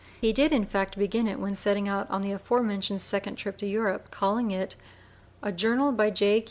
[0.19, 3.67] He did in fact begin it when setting out on the aforementioned second trip to
[3.67, 4.75] Europe, calling it
[5.43, 6.39] A JOURNAL BY J.